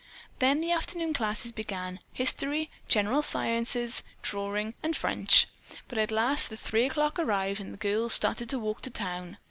Then 0.39 0.61
the 0.61 0.71
afternoon 0.71 1.13
classes 1.13 1.51
began: 1.51 1.99
History, 2.11 2.71
General 2.87 3.21
Sciences, 3.21 4.01
Drawing, 4.23 4.73
and 4.81 4.95
French. 4.95 5.45
But 5.87 5.99
at 5.99 6.09
last 6.09 6.49
three 6.49 6.85
o'clock 6.87 7.19
arrived 7.19 7.59
and 7.59 7.71
the 7.71 7.77
girls 7.77 8.11
started 8.11 8.49
to 8.49 8.57
walk 8.57 8.81
to 8.81 8.89
town. 8.89 9.37